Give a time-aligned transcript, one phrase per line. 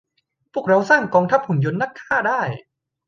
[0.53, 2.41] พวกเราสร้างกองทัพหุ่นยนต์นักฆ่าได้